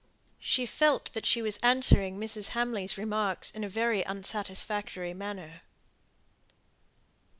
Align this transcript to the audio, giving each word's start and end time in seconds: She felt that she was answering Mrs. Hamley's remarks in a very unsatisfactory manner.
She 0.39 0.65
felt 0.65 1.13
that 1.13 1.27
she 1.27 1.43
was 1.43 1.57
answering 1.57 2.17
Mrs. 2.17 2.49
Hamley's 2.57 2.97
remarks 2.97 3.51
in 3.51 3.63
a 3.63 3.69
very 3.69 4.03
unsatisfactory 4.03 5.13
manner. 5.13 5.61